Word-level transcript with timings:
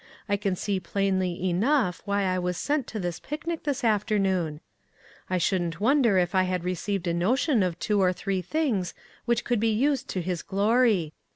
I 0.27 0.35
can 0.35 0.55
see 0.55 0.79
plainly 0.79 1.47
enough 1.51 2.01
why 2.05 2.23
I 2.23 2.39
was 2.39 2.57
sent 2.57 2.87
to 2.87 2.99
this 2.99 3.19
picnic 3.19 3.65
this 3.65 3.83
afternoon. 3.83 4.59
I 5.29 5.37
shouldn't 5.37 5.79
wonder 5.79 6.17
if 6.17 6.33
I 6.33 6.41
had 6.41 6.63
received 6.63 7.05
a 7.05 7.13
notion 7.13 7.61
of 7.61 7.77
two 7.77 7.99
or 8.01 8.11
three 8.11 8.41
things 8.41 8.95
which 9.25 9.43
could 9.43 9.59
be 9.59 9.69
used 9.71 10.07
to 10.07 10.21
His 10.23 10.41
glory. 10.41 11.13